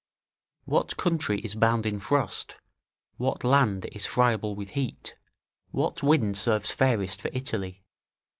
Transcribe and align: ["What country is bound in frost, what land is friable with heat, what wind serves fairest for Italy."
["What 0.65 0.97
country 0.97 1.41
is 1.41 1.53
bound 1.53 1.85
in 1.85 1.99
frost, 1.99 2.55
what 3.17 3.43
land 3.43 3.85
is 3.91 4.07
friable 4.07 4.55
with 4.55 4.69
heat, 4.69 5.13
what 5.69 6.01
wind 6.01 6.39
serves 6.39 6.71
fairest 6.71 7.21
for 7.21 7.29
Italy." 7.35 7.83